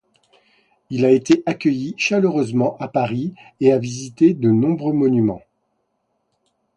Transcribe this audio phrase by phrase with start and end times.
[0.89, 5.43] Il a été accueilli chaleureusement à Paris et a visité de nombreux monuments.